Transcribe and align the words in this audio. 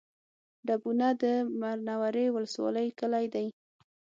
ډبونه 0.67 1.07
د 1.21 1.23
منورې 1.61 2.25
ولسوالۍ 2.35 2.87
کلی 2.99 3.25
دی 3.33 3.47